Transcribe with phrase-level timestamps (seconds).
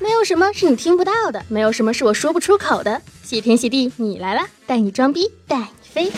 [0.00, 3.02] 没有什么是你听不到的，没有什么是我说不出口的。
[3.22, 6.10] 谢天谢地，你来了，带你装逼，带你飞。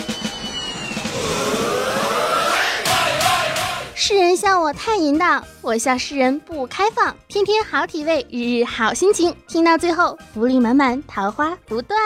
[3.94, 7.16] 世人笑我太淫荡，我笑世人不开放。
[7.26, 9.34] 天天好体味，日日好心情。
[9.48, 11.98] 听到最后，福利满满，桃花不断。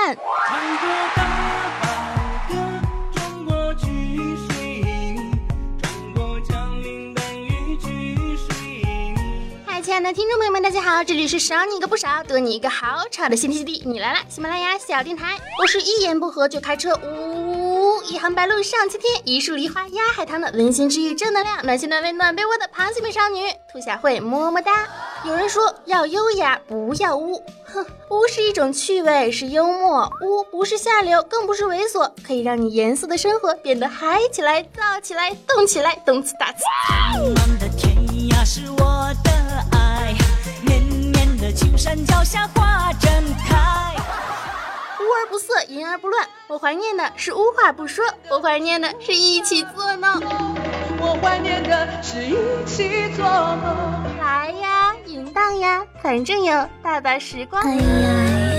[9.96, 18.02] 亲爱的听众朋友们，大家好，这里是少你一个不少，多你一个好吵的新天地，你来了，喜马拉雅小电台，我是一言不合就开车呜。
[18.02, 23.40] 一行白鹭上青天，一树梨花压海棠的温馨治愈正能量，暖心暖胃暖被窝的螃蟹美少女
[23.72, 24.86] 兔小慧么么哒。
[25.24, 36.58] 有人说要优雅，不要污，哼，污是一种趣味，是幽默，污不是下流，更不是猥琐，可以让你严肃的生活变得嗨起来，燥起来，动起来，动次打次。
[41.76, 41.84] 污而
[45.28, 46.26] 不色，淫而不乱。
[46.48, 50.22] 我怀念的是无话不说，我怀念的是一起做梦。
[50.98, 54.16] 我怀念的是一起做梦。
[54.18, 57.62] 来呀，淫荡呀，反正有大把时光。
[57.62, 58.55] 哎呀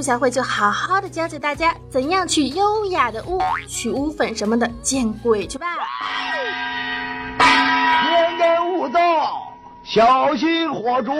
[0.00, 5.66] 兔小慧就好好的教教大家怎样去优雅的污，取污粉什么的，见鬼去吧！
[7.38, 9.28] 天干物燥，
[9.84, 11.12] 小心火烛。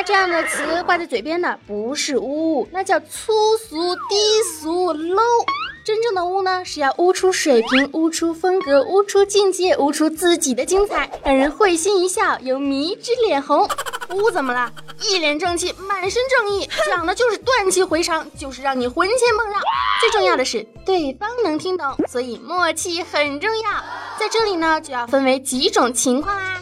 [0.00, 3.32] 泥马”呀这样的词挂在嘴边的，不是污，那叫粗
[3.68, 5.44] 俗、低俗、low。
[5.84, 13.68] 真正的污呢，是要污出水平，污出风格，污出境界，污出自己的精彩，让人会心一笑，又迷之脸红。
[14.14, 14.70] 污怎么了？
[15.02, 19.58] 一脸正气，满身正义，讲的就是断气回肠，就是让你魂牵梦绕。
[20.00, 23.70] 最重要的是，对方能听懂，所以默契很重要。
[24.18, 26.56] 在这里呢，就要分为几种情况啦。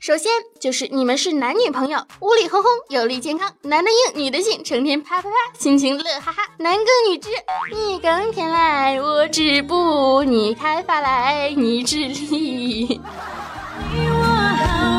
[0.00, 0.30] 首先
[0.60, 6.42] 就是你们是男女朋友，屋里轰轰，有利健康，男的硬，女的性，成天啪啪啪，心情乐哈哈。
[6.58, 7.28] 男耕女织，
[7.72, 13.00] 你耕田来，我织布，你开发来，你织力。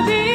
[0.05, 0.28] 兔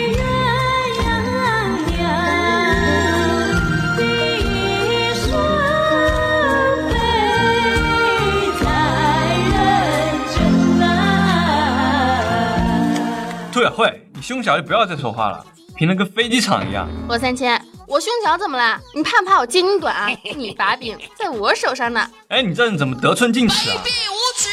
[14.24, 15.44] 胸小就不要再说话了，
[15.76, 16.88] 平的跟飞机场一样。
[17.06, 18.80] 罗三千，我胸小怎么了？
[18.94, 20.08] 你怕不怕我接你短啊？
[20.34, 22.08] 你把柄在我手上呢。
[22.28, 23.76] 哎，你这人怎么得寸进尺啊？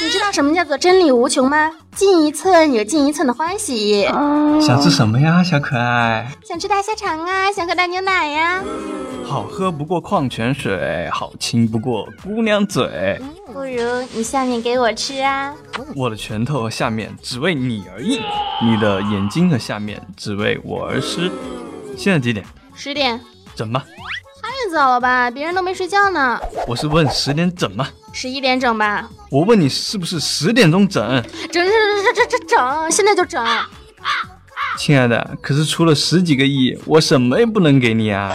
[0.04, 1.72] 你知道什么叫做真理无穷吗？
[1.96, 4.04] 进一寸有进一寸的欢喜。
[4.60, 6.28] 想吃什么呀，小可爱？
[6.44, 8.64] 想吃大虾肠啊，想喝大牛奶呀。
[9.24, 13.22] 好喝不过矿泉水，好亲不过姑娘嘴。
[13.54, 15.54] 不如你下面给我吃啊！
[15.96, 18.20] 我的拳头下面只为你而硬，
[18.64, 21.32] 你的眼睛的下面只为我而湿。
[21.96, 22.44] 现在几点？
[22.74, 23.20] 十点。
[23.56, 23.86] 整吧。
[24.72, 26.40] 太早了吧，别人都没睡觉呢。
[26.66, 27.90] 我是问十点整吗？
[28.14, 29.10] 十一点整吧。
[29.30, 31.04] 我问你是不是十点钟整？
[31.52, 33.46] 整整整整整整，现在就整。
[34.78, 38.32] 亲爱的，可是出了十几个亿，我什么也不能给你啊。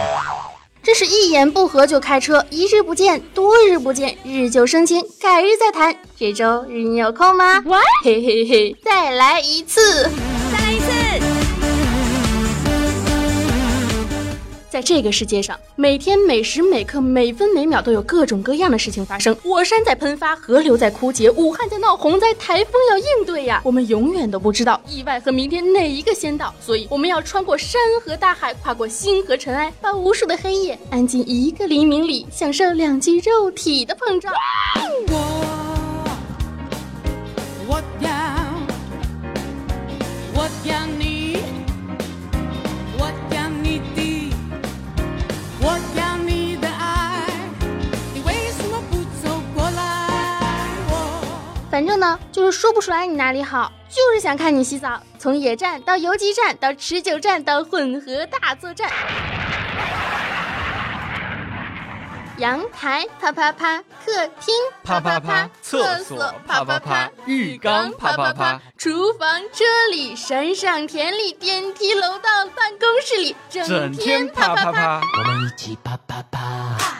[0.83, 5.97] 这是一言不合就开车，一日不见，多日不见，日久生情，改日再谈。
[6.19, 7.63] 这周日你有空吗？
[8.03, 10.07] 嘿嘿嘿，再来一次。
[14.77, 19.33] 在这个世界上，每天每时每刻每分每秒都有各种各样的事情发生。
[19.37, 23.59] 火山在喷发，河流在枯竭，武汉在闹洪灾，台风要应对呀！
[23.65, 34.31] 我们永远都不知道意外和明天哪一个先到，所以我们要穿过山河大海，跨过星河尘埃，把无数的黑夜安进一个黎明里，享受两具肉体的碰撞。
[34.75, 35.76] 反
[52.51, 58.89] 说不出来你哪里好，就是想看你洗澡，从野战到游击战，到持久战，到混合大作战。
[62.37, 64.53] 阳台啪啪啪，客厅
[64.83, 76.96] 啪啪啪，厕所啪啪啪，浴缸啪啪啪，厨房车里，山上田里，电梯楼道办公室里，整天啪啪啪，我们一起啪啪啪。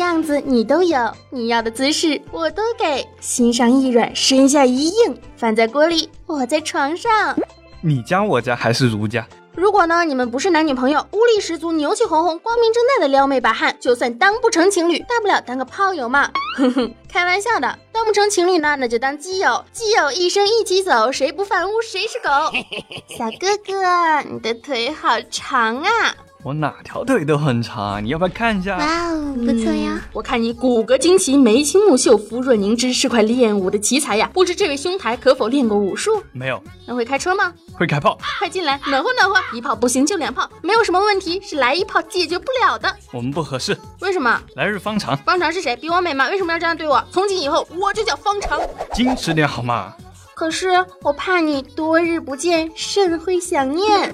[0.00, 3.06] 样子你都有，你要的姿势我都给。
[3.20, 7.36] 心上一软，身下一硬，饭在锅里，我在床上。
[7.82, 9.26] 你家我家还是儒家？
[9.54, 16.30] 如果呢，你们不是男女朋友，武力十足，牛气哄哄，光明正大的撩妹把汉，就算当不成情侣，大不了当个炮友嘛。
[16.56, 22.30] 哼哼，开玩笑的，当不成情侣呢，那就当基友，基友一生一起走，谁不犯污谁是狗。
[23.18, 26.14] 小哥哥，你的腿好长啊！
[26.42, 28.78] 我哪条腿都很长，你要不要看一下？
[28.78, 30.00] 哇哦，不错呀！
[30.12, 34.30] 我看你骨骼惊奇，眉清目秀，肤若凝脂，是块练武的奇才呀！
[34.32, 36.22] 不知这位兄台可否练过武术？
[36.32, 36.62] 没有。
[36.86, 37.52] 那会开车吗？
[37.74, 38.18] 会开炮。
[38.38, 39.36] 快进来，暖和暖和。
[39.52, 42.90] 一炮不行就两炮，没有什么问题是来一炮解决不了的。
[43.12, 43.76] 我们不合适。
[44.00, 44.40] 为什么？
[44.54, 45.14] 来日方长。
[45.18, 45.76] 方长是谁？
[45.76, 46.28] 比我美吗？
[46.30, 47.04] 为什么要这样对我？
[47.10, 48.58] 从今以后我就叫方长。
[48.94, 49.92] 矜持点好吗？
[50.34, 50.68] 可是
[51.02, 54.10] 我怕你多日不见，甚会想念。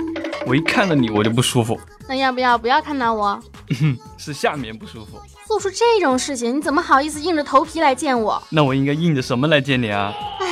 [0.47, 1.79] 我一看到你我就不舒服。
[2.09, 3.39] 那要不要不要看到我？
[4.17, 5.21] 是下面不舒服。
[5.45, 8.41] 做出这种事情，你怎么好意思硬着头皮来见我？
[8.51, 10.15] 那我应该硬着什么来见你啊？
[10.39, 10.47] 唉，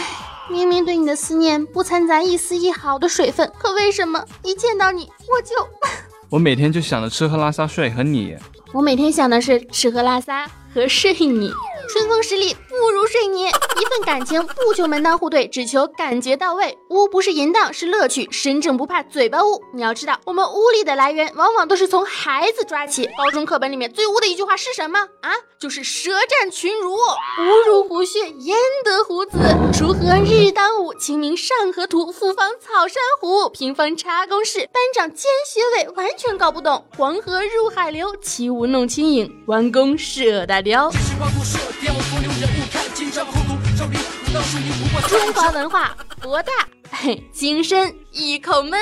[0.50, 5.54] 明明对你的思念不掺杂一丝一毫的水分，可为什么一见到你我就
[6.28, 8.36] 我每天就想着吃喝拉撒睡和你。
[8.72, 11.52] 我每天想的是吃喝拉撒和睡你。
[11.86, 16.76] 春风十里不如睡你，一份感情不求门当户对，只求感觉到位。
[16.88, 18.26] 污不是淫荡，是乐趣。
[18.32, 19.62] 身正不怕嘴巴污。
[19.74, 23.06] 你要知道，我们污力的来源往往都是从孩子抓起。
[23.18, 25.32] 高中课本里面最污的一句话是什么啊？
[25.58, 26.96] 就是舌战群儒，
[27.36, 29.36] 不入虎穴，焉得虎子？
[29.72, 32.10] 锄禾日当午，清明上河图。
[32.10, 34.60] 复方草珊瑚，平方插公式。
[34.72, 36.82] 班长兼学委完全搞不懂。
[36.96, 39.30] 黄河入海流，起舞弄清影。
[39.46, 40.90] 弯弓射大雕。
[45.06, 46.52] 中华文化博大，
[46.90, 48.80] 嘿，精深，一口闷。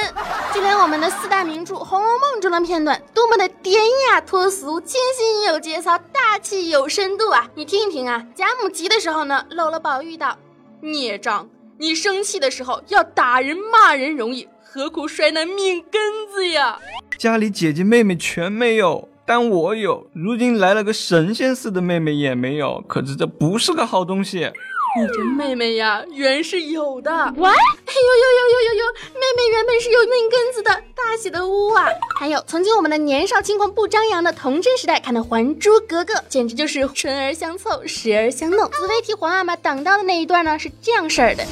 [0.55, 7.51] 就连我们的四大名著《红楼梦》中的片段，多么的典雅脱俗，清新有节操，大气有深度啊！
[7.57, 10.39] 你听一听啊，贾母急的时候呢，搂了宝玉道
[10.81, 11.49] ：“孽障，
[11.79, 16.79] 你生气的时候要打人骂人容易，何苦摔那命根子呀？”
[17.19, 19.09] 家里姐姐妹妹全没有。
[19.25, 24.51] 但我有，如今来了个神仙似的妹妹也没有，可是这不是个好东西。
[24.95, 27.11] 你这妹妹呀，原是有的。
[27.11, 31.87] 喂，哎呦呦呦呦呦呦，妹妹原本是有命根子的，大写的污啊！
[32.19, 38.69] 还有，曾经我们的年少轻狂不张扬的童真时代，看的《还珠格格》，简直就是春儿相凑，时而相弄。
[38.71, 41.43] 紫薇替皇阿玛挡刀的那一段呢，是这样式儿的。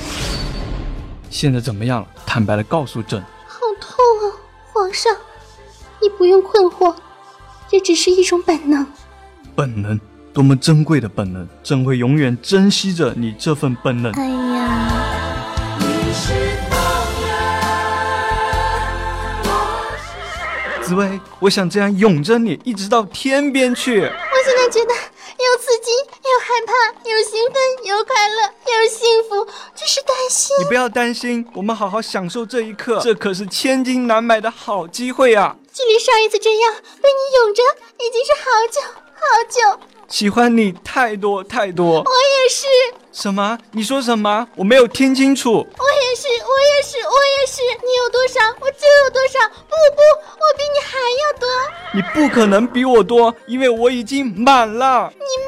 [1.31, 2.09] 现在怎么样了？
[2.27, 3.23] 坦白的告诉朕。
[3.47, 4.37] 好痛啊，
[4.71, 5.17] 皇上，
[6.03, 6.95] 你不用困惑。
[7.71, 8.85] 这只是一种本能，
[9.55, 10.01] 本能，
[10.33, 11.49] 多么珍贵的本能！
[11.63, 14.11] 朕会永远珍惜着你这份本能。
[14.15, 14.91] 哎呀，
[20.83, 24.01] 紫薇，我想这样拥着你，一直到天边去。
[24.01, 24.09] 我
[24.45, 25.93] 现在觉得又刺激，
[26.25, 26.73] 又害怕，
[27.09, 28.17] 又兴奋，又快。
[30.61, 35.57] 你不要担心，我们好好享受这一刻，这可是千金难买的好机会啊！
[35.73, 37.63] 距离上一次这样被你拥着，
[37.97, 38.81] 已经是好久
[39.15, 39.81] 好久。
[40.07, 42.67] 喜欢你太多太多，我也是。
[43.11, 43.59] 什么？
[43.73, 44.47] 你说什么？
[44.55, 45.51] 我没有听清楚。
[45.55, 47.63] 我也是，我也是，我也是。
[47.83, 49.49] 你有多少，我就有多少。
[49.49, 50.03] 不不，
[50.37, 51.49] 我比你还要多。
[51.95, 55.11] 你不可能比我多，因为我已经满了。
[55.17, 55.40] 你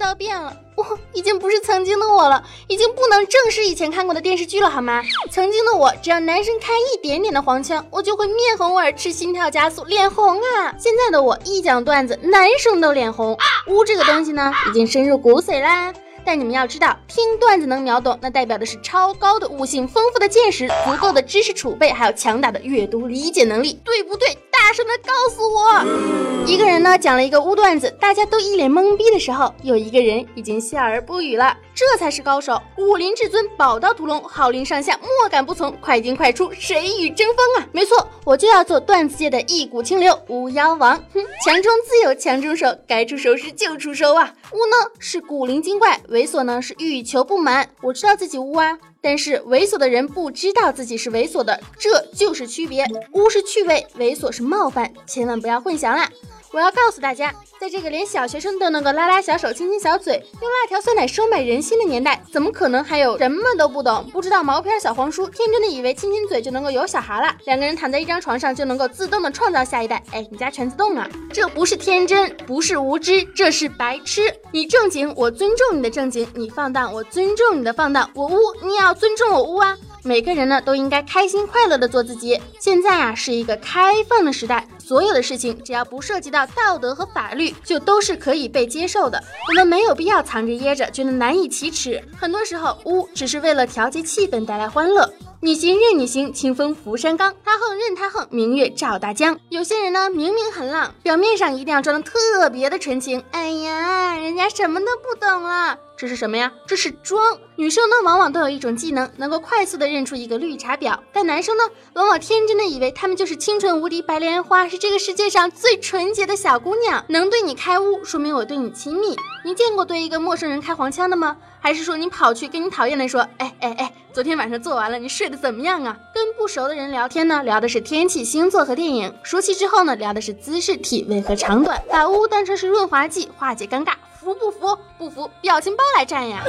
[0.00, 0.56] 道变了。
[0.74, 5.02] 我已经不是曾经的我了，已经不能正视以前看过的电视剧了，好吗？
[5.30, 10.74] 曾经的我，只要男生开一点点的黄腔，我就会面红耳赤、心跳加速、脸红啊！
[10.78, 13.36] 现在的我一讲段子，男生都脸红。
[13.66, 15.92] 污这个东西呢，已经深入骨髓啦。
[16.22, 24.36] 但你们要知道，听段子能秒懂，那代表的是超高的悟性、丰富的见识、足够的知识储备，还有强大的阅读理解能力，对不对？
[24.70, 32.60] 大声的告诉我，一个人呢讲了一个污段子，大家都一脸懵逼的时候，有一个人已经笑而不语了，这才是高手。
[32.76, 37.68] 武林至尊，宝刀屠龙，号令上下莫敢不从，快进快出，谁与争锋啊？
[37.72, 40.96] 没错，我就要做段子界的一股清流，巫妖王。
[41.14, 44.34] 哼，强中自有强中手，该出手时就出手啊。
[44.52, 47.68] 巫呢是古灵精怪，猥琐呢是欲求不满。
[47.82, 48.78] 我知道自己污啊。
[49.02, 52.84] 但是猥琐的人不知道自己是猥琐的，这就是区别。
[53.12, 56.06] 污是趣味，猥琐是冒犯，千万不要混淆啦。
[56.52, 67.32] 我要告诉大家，在这个连小学生都能够拉拉小手、亲亲小嘴、用辣条酸奶收买人心的年代，怎么可能还有什么都不懂、不知道毛片儿小黄书，天真的以为亲亲嘴就能够有小孩了？
[67.44, 70.02] 两个人躺在一张床上就能够自动的创造下一代？
[70.10, 71.08] 哎，你家全自动啊！
[71.32, 74.22] 这不是天真，不是无知，这是白痴。
[74.50, 78.10] 你正经，我尊重你的正经；你放荡，我尊重你的放荡。
[78.12, 79.78] 我污，你也要尊重我污啊！
[80.02, 82.40] 每个人呢都应该开心快乐的做自己。
[82.58, 89.22] 现在啊是一个开放的时代，所有的事情只要不涉及到道德和法律，就都是可以被接受的。
[89.48, 92.02] 我们没有必要藏着掖着，觉得难以启齿。
[92.18, 95.12] 很多时候，污只是为了调节气氛，带来欢乐。
[95.42, 99.38] 你行任你行，清风拂山岗；他横任他横，明月照大江。
[99.48, 103.24] 有些人呢，明明很浪，表面上一定要装的特别的纯情。
[103.30, 105.78] 哎呀，人家什么都不懂了。
[106.00, 106.50] 这是什么呀？
[106.66, 107.38] 这是装。
[107.56, 117.04] 女生呢，往往都有一种技能，能够快速的认出一个绿茶婊；但男生呢，往往天真的以为他们就是清纯无敌白莲花，是这个世界上最纯洁的小姑娘。
[117.10, 119.14] 能对你开污，说明我对你亲密。
[119.44, 121.36] 你见过对一个陌生人开黄腔的吗？
[121.60, 125.94] 还是说你跑去跟你讨厌的说，哎哎哎，昨天晚上做完了，你睡得怎么样啊？
[126.14, 131.82] 跟不熟的人聊天呢，聊的是天气、星座和电影；熟悉之后呢，聊的是姿势、体位和长短。
[131.90, 134.78] 把污当成是润滑剂，化解尴尬，服不服？
[134.98, 136.42] 不服，表情包来战呀！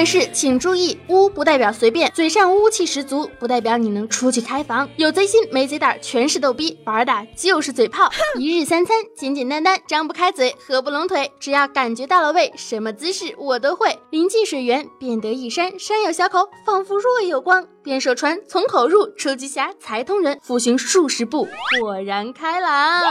[0.00, 4.88] 但是请注意，污不代表随便，嘴上污气十足不代表你能出去开房。
[4.96, 8.08] 有贼心没贼胆，全是逗逼，玩的就是嘴炮。
[8.38, 13.98] 一日三餐简简单单，张不开嘴，合不拢腿，只要感觉到了味，什么姿势我都会。
[14.08, 17.66] 临近水源，便得一山，山有小口，仿佛若有光。
[17.82, 20.40] 便说穿，从口入，出极狭，才通人。
[20.42, 21.46] 复行数十步，
[21.82, 23.02] 豁然开朗。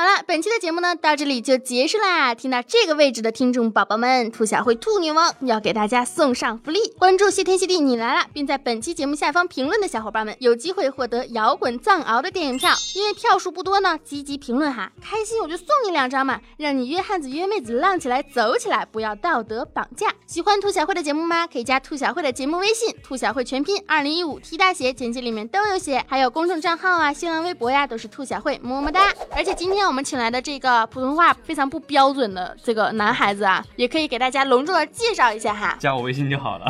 [0.00, 2.34] 好了，本期的节目呢到这里就结束啦。
[2.34, 12.74] 听到这个位置的听众宝宝们，兔小慧兔女王要给大家送上福利，关注谢天谢地你来了，并在本期节目下方评论的小伙伴们，有机会获得摇滚藏獒的电影票。
[12.94, 20.14] 因为票数不多呢，积极评论哈，开心我就送你两张嘛，让你约汉子约妹子浪起来走起来，不要道德绑架。
[20.26, 21.46] 喜欢兔小慧的节目吗？
[21.46, 29.12] 可以加兔小慧的节目微信，兔小慧全拼二零一五 T 大写，简介里面都有写，还有公众账号啊，新浪微博呀，都是兔小慧，么么哒。
[29.32, 29.89] 而且今天。
[29.90, 35.76] 我们请来的这个普通话非常不标准的这个男孩子啊，也可以给大家隆重的介绍一下哈。
[35.82, 36.66] 加我微信就好了。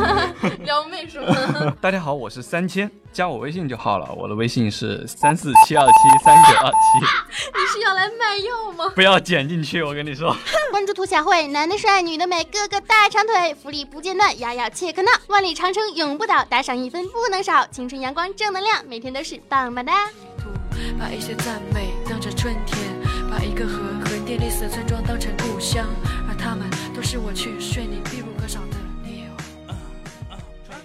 [0.64, 1.36] 撩妹是吗？
[1.78, 4.10] 大家好，我是三千，加我微信就好了。
[4.16, 7.04] 我的微信是三四七二七三九二七。
[7.52, 8.90] 你是要来卖药吗？
[8.94, 10.34] 不要剪进去，我跟你说。
[10.70, 20.08] 关注兔小慧，男的帅，女的美，个个大长腿，福利不间断，牙咬切克闹，万里长城永不倒，打赏一分不能少，青春阳光正能量，每天都是棒棒哒。
[20.98, 22.78] 把一些赞美当成春天，
[23.30, 25.86] 把一个和横店类似的村庄当成故乡，
[26.28, 29.74] 而他们都是我去睡你必不可少的理由。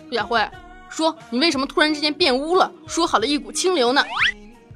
[0.09, 0.47] 陆小慧，
[0.89, 2.71] 说你为什么突然之间变污了？
[2.87, 4.03] 说好了一股清流呢？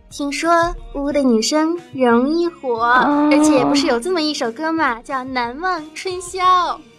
[0.09, 6.39] 听说污的女生容易火，而且不是有这么一首歌嘛，叫《难忘春宵》。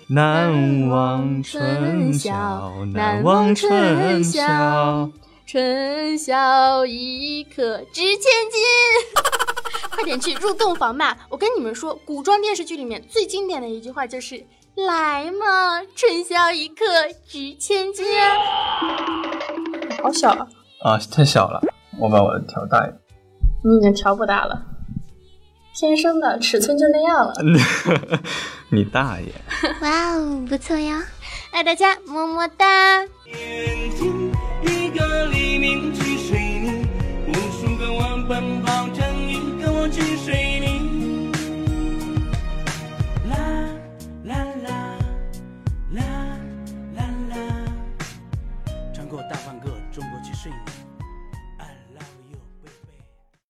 [0.09, 5.09] 难忘春宵，难忘春宵。
[5.47, 8.63] 春宵一刻值千金，
[9.93, 11.17] 快点去入洞房吧！
[11.29, 14.43] 我跟你们说，古装电视剧里面最经典的一句话就是
[14.75, 16.85] “来嘛，春宵一刻
[17.29, 18.07] 值千金”。
[20.03, 20.47] 好小啊！
[20.83, 21.61] 啊，太小了，
[21.99, 22.99] 我把我的调大一点。
[23.63, 24.63] 你已经调不大了，
[25.79, 27.35] 天生的尺寸就那样了。
[28.73, 29.27] 你大爷！
[29.83, 30.97] 哇哦，不错哟！
[31.53, 33.05] 爱大家，么么哒。
[34.67, 35.27] 一个